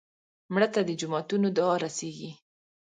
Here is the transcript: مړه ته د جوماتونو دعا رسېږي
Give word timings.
مړه 0.53 0.67
ته 0.73 0.81
د 0.83 0.89
جوماتونو 0.99 1.47
دعا 1.57 1.75
رسېږي 1.85 2.31